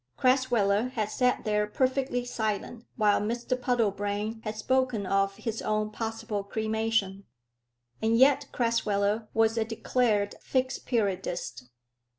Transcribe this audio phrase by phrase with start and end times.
[0.17, 6.43] Crasweller had sat there perfectly silent while Mr Puddlebrane had spoken of his own possible
[6.43, 7.25] cremation.
[8.01, 11.69] And yet Crasweller was a declared Fixed Periodist.